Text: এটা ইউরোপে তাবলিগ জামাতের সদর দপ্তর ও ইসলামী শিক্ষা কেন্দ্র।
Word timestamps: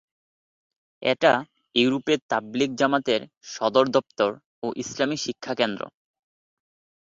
এটা 1.03 1.33
ইউরোপে 1.75 2.15
তাবলিগ 2.29 2.71
জামাতের 2.75 3.21
সদর 3.45 3.85
দপ্তর 3.87 4.29
ও 4.63 4.67
ইসলামী 4.75 5.17
শিক্ষা 5.17 5.53
কেন্দ্র। 5.55 5.81